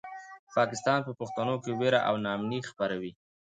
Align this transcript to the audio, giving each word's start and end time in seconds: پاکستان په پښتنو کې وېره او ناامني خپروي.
پاکستان 0.55 0.99
په 1.07 1.11
پښتنو 1.19 1.55
کې 1.63 1.71
وېره 1.79 1.99
او 2.09 2.15
ناامني 2.25 2.59
خپروي. 2.69 3.11